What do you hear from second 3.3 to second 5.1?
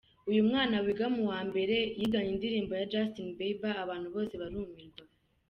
Bieber, abantu bose barumirwa.